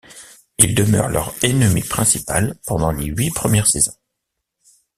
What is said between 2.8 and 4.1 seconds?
les huit premières saisons.